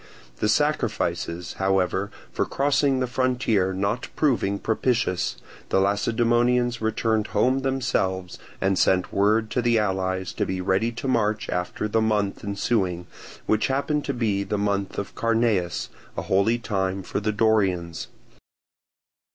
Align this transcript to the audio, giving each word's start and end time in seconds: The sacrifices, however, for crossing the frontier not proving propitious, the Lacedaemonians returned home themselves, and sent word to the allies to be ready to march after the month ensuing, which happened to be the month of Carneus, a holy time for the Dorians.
The 0.37 0.49
sacrifices, 0.49 1.53
however, 1.59 2.09
for 2.33 2.43
crossing 2.47 3.01
the 3.01 3.05
frontier 3.05 3.71
not 3.71 4.07
proving 4.15 4.57
propitious, 4.57 5.35
the 5.69 5.79
Lacedaemonians 5.79 6.81
returned 6.81 7.27
home 7.37 7.59
themselves, 7.59 8.39
and 8.59 8.79
sent 8.79 9.13
word 9.13 9.51
to 9.51 9.61
the 9.61 9.77
allies 9.77 10.33
to 10.33 10.45
be 10.47 10.59
ready 10.59 10.91
to 10.91 11.07
march 11.07 11.49
after 11.51 11.87
the 11.87 12.01
month 12.01 12.43
ensuing, 12.43 13.05
which 13.45 13.67
happened 13.67 14.03
to 14.05 14.13
be 14.15 14.43
the 14.43 14.57
month 14.57 14.97
of 14.97 15.13
Carneus, 15.13 15.89
a 16.17 16.23
holy 16.23 16.57
time 16.57 17.03
for 17.03 17.19
the 17.19 17.31
Dorians. 17.31 18.07